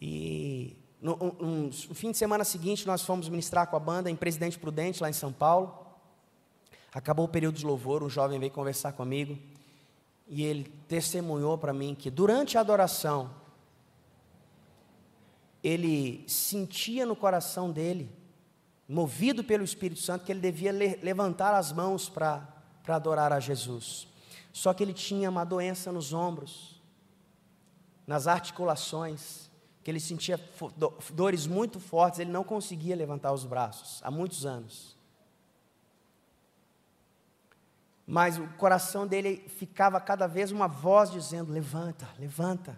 [0.00, 4.58] E no, um, fim de semana seguinte nós fomos ministrar com a banda em Presidente
[4.58, 5.86] Prudente, lá em São Paulo.
[6.92, 9.38] Acabou o período de louvor, um jovem veio conversar comigo
[10.28, 13.30] e ele testemunhou para mim que durante a adoração
[15.62, 18.10] ele sentia no coração dele,
[18.92, 22.46] movido pelo Espírito Santo, que ele devia le levantar as mãos para
[22.86, 24.06] adorar a Jesus.
[24.52, 26.80] Só que ele tinha uma doença nos ombros,
[28.06, 29.50] nas articulações,
[29.82, 30.38] que ele sentia
[31.14, 34.94] dores muito fortes, ele não conseguia levantar os braços há muitos anos.
[38.06, 42.76] Mas o coração dele ficava cada vez uma voz dizendo: Levanta, levanta,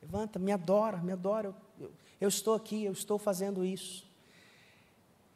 [0.00, 1.48] levanta, me adora, me adora.
[1.48, 1.92] Eu, eu,
[2.22, 4.09] eu estou aqui, eu estou fazendo isso.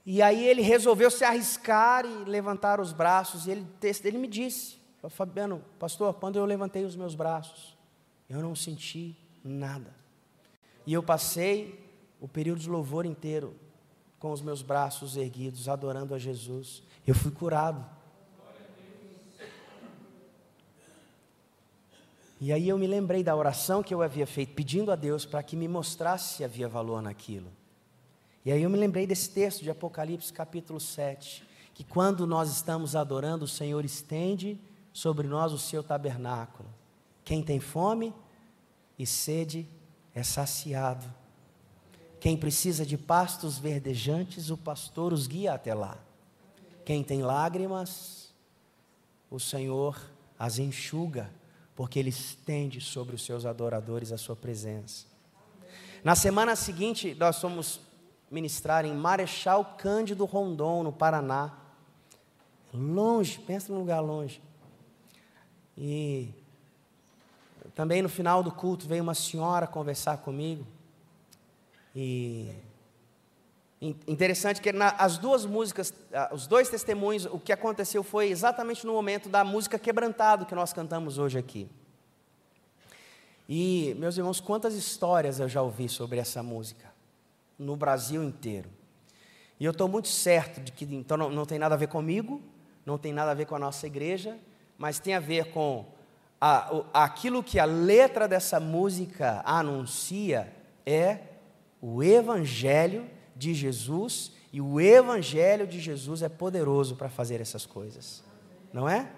[0.07, 3.47] E aí ele resolveu se arriscar e levantar os braços.
[3.47, 3.67] E ele,
[4.05, 4.77] ele me disse:
[5.09, 7.77] Fabiano, pastor, quando eu levantei os meus braços,
[8.29, 9.95] eu não senti nada.
[10.87, 11.83] E eu passei
[12.21, 13.55] o período de louvor inteiro
[14.19, 16.83] com os meus braços erguidos, adorando a Jesus.
[17.07, 17.85] Eu fui curado.
[22.40, 25.43] E aí eu me lembrei da oração que eu havia feito, pedindo a Deus para
[25.43, 27.51] que me mostrasse se havia valor naquilo.
[28.44, 32.94] E aí eu me lembrei desse texto de Apocalipse capítulo 7, que quando nós estamos
[32.94, 34.61] adorando, o Senhor estende
[34.92, 36.68] sobre nós o seu tabernáculo.
[37.24, 38.14] Quem tem fome
[38.98, 39.66] e sede
[40.14, 41.07] é saciado.
[42.20, 45.98] Quem precisa de pastos verdejantes, o pastor os guia até lá.
[46.85, 48.35] Quem tem lágrimas,
[49.30, 49.98] o Senhor
[50.38, 51.30] as enxuga
[51.74, 55.07] porque Ele estende sobre os seus adoradores a sua presença.
[56.04, 57.80] Na semana seguinte, nós fomos
[58.35, 61.53] ministrar em Marechal Cândido Rondon, no Paraná.
[62.73, 64.42] Longe, pensa num lugar longe.
[65.79, 66.35] E
[67.75, 70.66] também no final do culto veio uma senhora conversar comigo.
[71.94, 72.53] E
[74.07, 75.92] Interessante que na, as duas músicas,
[76.33, 80.73] os dois testemunhos, o que aconteceu foi exatamente no momento da música Quebrantado que nós
[80.73, 81.68] cantamos hoje aqui.
[83.47, 86.93] E, meus irmãos, quantas histórias eu já ouvi sobre essa música,
[87.59, 88.69] no Brasil inteiro.
[89.59, 92.43] E eu estou muito certo de que então não, não, tem nada a ver comigo,
[92.85, 94.37] não tem nada a ver com a nossa igreja,
[94.77, 95.87] mas tem a ver com
[96.40, 100.53] a, o, aquilo que a letra dessa música anuncia
[100.85, 101.19] é
[101.81, 108.23] o Evangelho de Jesus e o Evangelho de Jesus é poderoso para fazer essas coisas,
[108.73, 109.11] não é?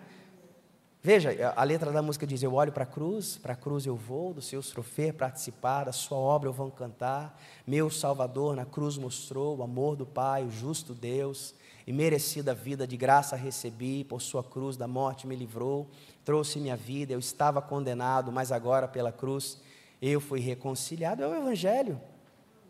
[1.07, 3.95] Veja, a letra da música diz: Eu olho para a cruz, para a cruz eu
[3.95, 7.41] vou, do seu sofrer participar, da sua obra eu vou cantar.
[7.65, 11.55] Meu Salvador na cruz mostrou o amor do Pai, o justo Deus,
[11.87, 15.87] e merecida vida de graça recebi, por sua cruz da morte me livrou,
[16.25, 19.61] trouxe minha vida, eu estava condenado, mas agora pela cruz
[20.03, 21.23] eu fui reconciliado.
[21.23, 22.01] É o Evangelho.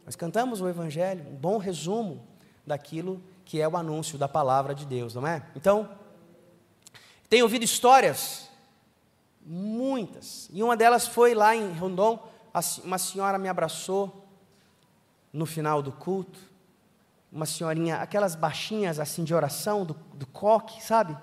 [0.04, 2.22] Nós cantamos o Evangelho, um bom resumo
[2.66, 5.42] daquilo que é o anúncio da palavra de Deus, não é?
[5.56, 5.88] Então,
[7.28, 8.48] tenho ouvido histórias,
[9.44, 12.18] muitas, e uma delas foi lá em Rondon,
[12.84, 14.26] uma senhora me abraçou
[15.32, 16.38] no final do culto,
[17.30, 21.16] uma senhorinha, aquelas baixinhas assim de oração, do, do coque, sabe?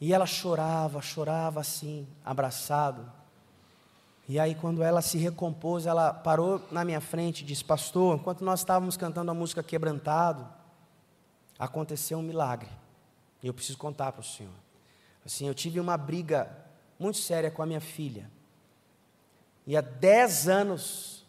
[0.00, 3.10] E ela chorava, chorava assim, abraçado.
[4.28, 8.44] E aí, quando ela se recompôs, ela parou na minha frente e disse: Pastor, enquanto
[8.44, 10.48] nós estávamos cantando a música Quebrantado,
[11.64, 12.68] aconteceu um milagre.
[13.42, 14.54] E eu preciso contar para o senhor.
[15.24, 16.50] Assim, eu tive uma briga
[16.98, 18.28] muito séria com a minha filha.
[19.64, 21.24] E há dez anos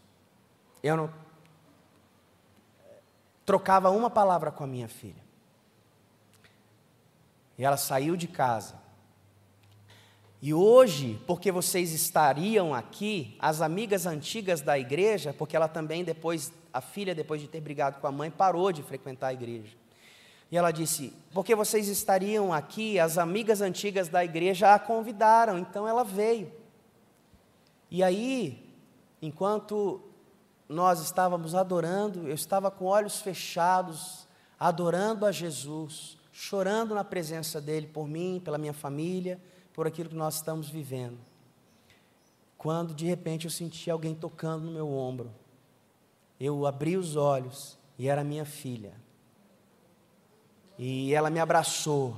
[0.82, 1.14] eu não
[3.46, 5.24] trocava uma palavra com a minha filha.
[7.58, 8.82] E ela saiu de casa
[10.42, 16.52] e hoje, porque vocês estariam aqui, as amigas antigas da igreja, porque ela também depois,
[16.74, 19.83] a filha depois de ter brigado com a mãe, parou de frequentar a igreja.
[20.54, 25.88] E ela disse: Porque vocês estariam aqui, as amigas antigas da igreja a convidaram, então
[25.88, 26.54] ela veio.
[27.89, 28.72] E aí,
[29.20, 29.99] enquanto
[30.70, 34.28] nós estávamos adorando, eu estava com olhos fechados,
[34.60, 39.41] adorando a Jesus, chorando na presença dEle por mim, pela minha família,
[39.74, 41.18] por aquilo que nós estamos vivendo.
[42.60, 45.32] Quando de repente eu senti alguém tocando no meu ombro,
[46.39, 49.01] eu abri os olhos e era minha filha.
[50.78, 52.16] E ela me abraçou,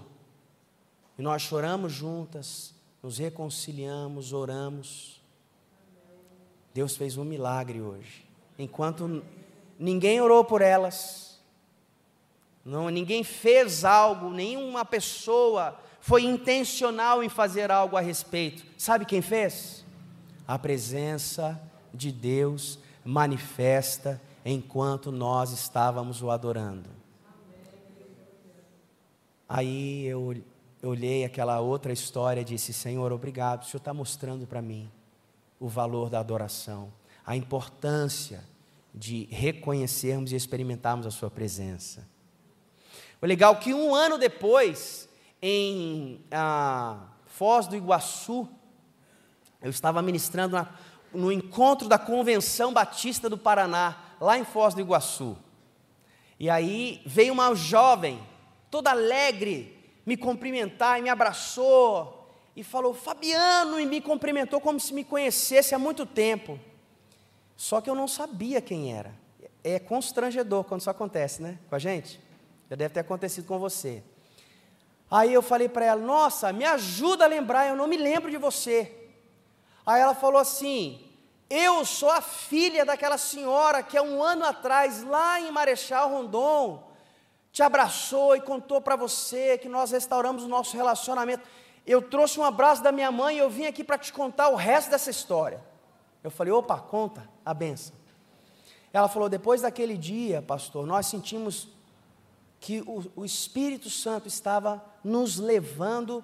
[1.18, 5.22] e nós choramos juntas, nos reconciliamos, oramos.
[6.74, 8.26] Deus fez um milagre hoje.
[8.58, 9.24] Enquanto
[9.78, 11.39] ninguém orou por elas,
[12.66, 18.66] não, ninguém fez algo, nenhuma pessoa foi intencional em fazer algo a respeito.
[18.78, 19.86] Sabe quem fez?
[20.47, 21.62] A presença
[21.93, 26.89] de Deus manifesta enquanto nós estávamos o adorando.
[29.47, 30.35] Aí eu
[30.81, 34.89] olhei aquela outra história e disse: Senhor, obrigado, o Senhor está mostrando para mim
[35.59, 36.91] o valor da adoração,
[37.25, 38.43] a importância
[38.93, 42.07] de reconhecermos e experimentarmos a Sua presença.
[43.21, 45.09] O legal que um ano depois,
[45.41, 48.47] em ah, Foz do Iguaçu,
[49.61, 50.69] eu estava ministrando na,
[51.13, 55.37] no encontro da Convenção Batista do Paraná, lá em Foz do Iguaçu.
[56.39, 58.21] E aí veio uma jovem,
[58.70, 64.93] toda alegre, me cumprimentar e me abraçou e falou Fabiano e me cumprimentou como se
[64.93, 66.59] me conhecesse há muito tempo.
[67.55, 69.13] Só que eu não sabia quem era.
[69.63, 71.57] É constrangedor quando isso acontece, né?
[71.70, 72.20] Com a gente.
[72.70, 74.03] Já deve ter acontecido com você.
[75.09, 78.38] Aí eu falei para ela: Nossa, me ajuda a lembrar, eu não me lembro de
[78.38, 79.09] você.
[79.86, 81.11] Aí ela falou assim:
[81.49, 86.91] Eu sou a filha daquela senhora que há um ano atrás, lá em Marechal Rondon,
[87.56, 91.47] te abraçou e contou para você que nós restauramos o nosso relacionamento.
[91.88, 94.56] Eu trouxe um abraço da minha mãe e eu vim aqui para te contar o
[94.56, 95.64] resto dessa história.
[96.22, 97.95] Eu falei, opa, conta a benção.
[98.91, 101.70] Ela falou, depois daquele dia, pastor, nós sentimos
[102.60, 106.22] que o, o Espírito Santo estava nos levando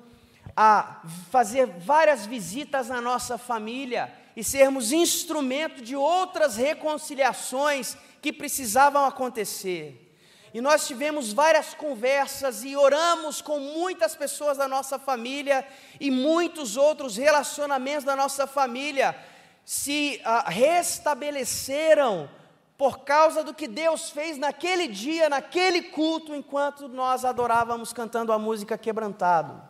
[0.54, 9.06] a fazer várias visitas na nossa família e sermos instrumento de outras reconciliações que precisavam
[9.06, 10.11] acontecer.
[10.54, 15.66] E nós tivemos várias conversas e oramos com muitas pessoas da nossa família
[16.00, 19.16] e muitos outros relacionamentos da nossa família
[19.64, 22.30] se ah, restabeleceram
[22.78, 28.40] por causa do que Deus fez naquele dia, naquele culto, enquanto nós adorávamos cantando a
[28.40, 29.62] música quebrantado.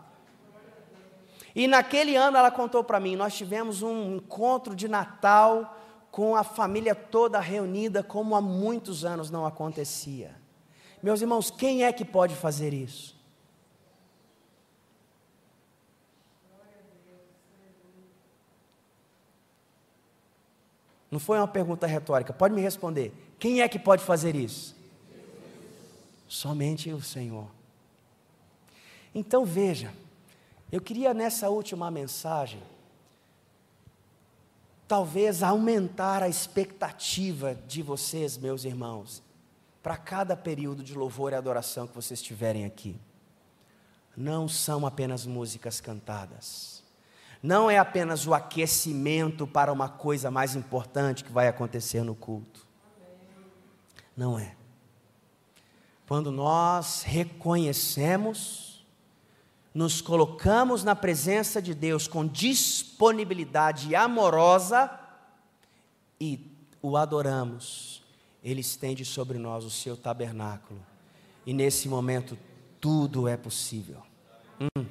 [1.54, 5.78] E naquele ano ela contou para mim, nós tivemos um encontro de Natal
[6.10, 10.41] com a família toda reunida, como há muitos anos não acontecia.
[11.02, 13.20] Meus irmãos, quem é que pode fazer isso?
[21.10, 23.14] Não foi uma pergunta retórica, pode me responder.
[23.38, 24.76] Quem é que pode fazer isso?
[26.28, 27.48] Somente o Senhor.
[29.14, 29.92] Então veja,
[30.72, 32.64] eu queria nessa última mensagem,
[34.88, 39.22] talvez aumentar a expectativa de vocês, meus irmãos,
[39.82, 43.00] para cada período de louvor e adoração que vocês tiverem aqui.
[44.16, 46.84] Não são apenas músicas cantadas.
[47.42, 52.68] Não é apenas o aquecimento para uma coisa mais importante que vai acontecer no culto.
[54.16, 54.56] Não é.
[56.08, 58.86] Quando nós reconhecemos,
[59.74, 64.92] nos colocamos na presença de Deus com disponibilidade amorosa
[66.20, 68.01] e o adoramos
[68.44, 70.80] ele estende sobre nós o seu tabernáculo.
[71.46, 72.38] E nesse momento,
[72.80, 74.02] tudo é possível.
[74.60, 74.86] Hum,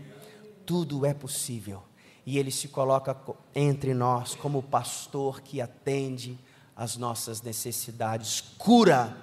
[0.65, 1.83] tudo é possível.
[2.25, 3.17] E ele se coloca
[3.55, 6.39] entre nós como pastor que atende
[6.77, 9.17] as nossas necessidades, cura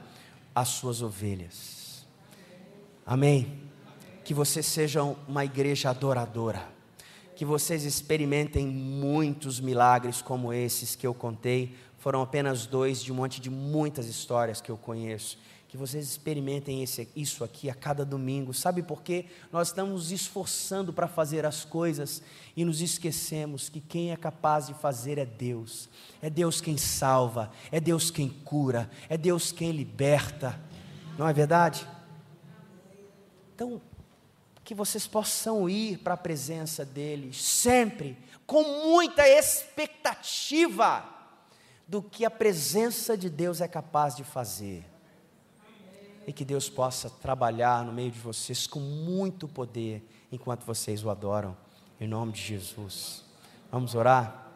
[0.54, 2.06] as suas ovelhas.
[3.06, 3.62] Amém.
[4.26, 6.68] Que vocês sejam uma igreja adoradora.
[7.36, 11.76] Que vocês experimentem muitos milagres como esses que eu contei
[12.08, 15.38] foram apenas dois de um monte de muitas histórias que eu conheço.
[15.68, 18.54] Que vocês experimentem esse, isso aqui a cada domingo.
[18.54, 19.26] Sabe por quê?
[19.52, 22.24] Nós estamos nos esforçando para fazer as coisas
[22.56, 25.90] e nos esquecemos que quem é capaz de fazer é Deus.
[26.22, 30.58] É Deus quem salva, é Deus quem cura, é Deus quem liberta.
[31.18, 31.86] Não é verdade?
[33.54, 33.82] Então,
[34.64, 41.17] que vocês possam ir para a presença dEle sempre, com muita expectativa
[41.88, 44.86] do que a presença de Deus é capaz de fazer.
[46.26, 51.10] E que Deus possa trabalhar no meio de vocês com muito poder enquanto vocês o
[51.10, 51.56] adoram.
[52.00, 53.24] Em nome de Jesus.
[53.72, 54.47] Vamos orar?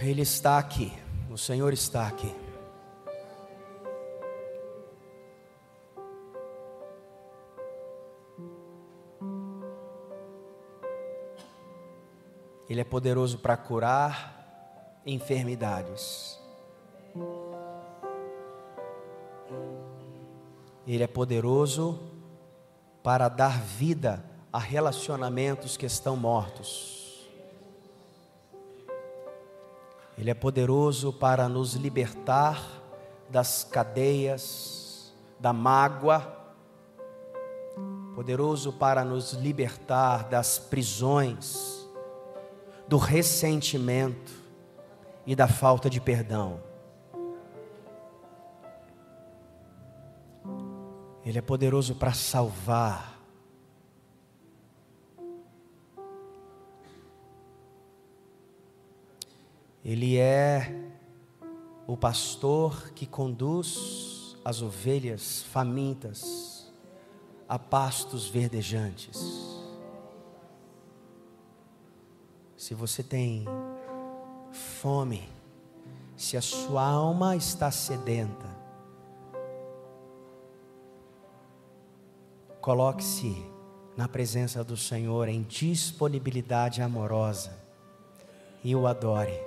[0.00, 0.92] Ele está aqui,
[1.30, 2.34] o Senhor está aqui.
[12.68, 16.38] Ele é poderoso para curar enfermidades.
[20.86, 21.98] Ele é poderoso
[23.02, 24.22] para dar vida
[24.52, 26.95] a relacionamentos que estão mortos.
[30.18, 32.62] Ele é poderoso para nos libertar
[33.28, 36.34] das cadeias, da mágoa,
[38.14, 41.86] poderoso para nos libertar das prisões
[42.88, 44.32] do ressentimento
[45.26, 46.60] e da falta de perdão.
[51.24, 53.15] Ele é poderoso para salvar.
[59.84, 60.74] Ele é
[61.86, 66.72] o pastor que conduz as ovelhas famintas
[67.48, 69.56] a pastos verdejantes.
[72.66, 73.44] se você tem
[74.50, 75.28] fome,
[76.16, 78.48] se a sua alma está sedenta,
[82.60, 83.40] coloque-se
[83.96, 87.56] na presença do Senhor em disponibilidade amorosa
[88.64, 89.45] e o adore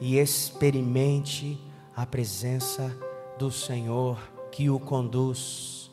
[0.00, 1.60] e experimente
[1.94, 2.96] a presença
[3.38, 4.18] do Senhor
[4.50, 5.90] que o conduz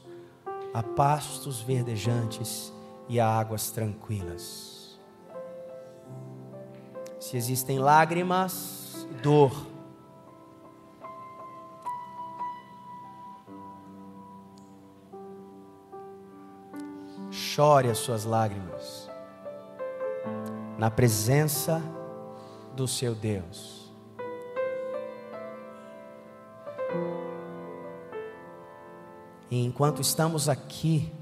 [0.74, 2.74] a pastos verdejantes
[3.08, 4.74] e a águas tranquilas
[7.24, 9.66] se existem lágrimas, dor,
[17.32, 19.10] chore as suas lágrimas
[20.78, 21.82] na presença
[22.76, 23.73] do seu Deus.
[29.54, 31.14] E enquanto estamos aqui,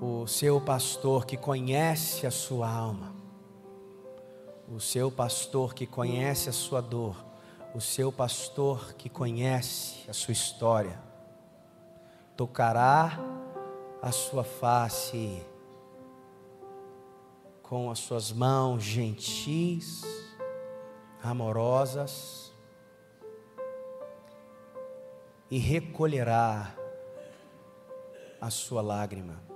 [0.00, 3.12] o seu pastor que conhece a sua alma,
[4.72, 7.16] o seu pastor que conhece a sua dor,
[7.74, 11.04] o seu pastor que conhece a sua história,
[12.36, 13.18] tocará
[14.02, 15.42] a sua face
[17.62, 20.02] com as suas mãos gentis,
[21.22, 22.52] amorosas,
[25.50, 26.74] e recolherá
[28.40, 29.55] a sua lágrima.